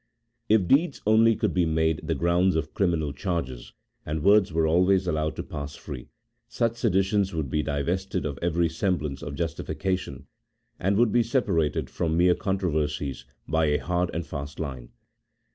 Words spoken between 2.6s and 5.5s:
criminal charges, and words were always allowed to